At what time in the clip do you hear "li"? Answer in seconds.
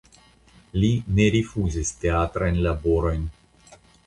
0.83-0.89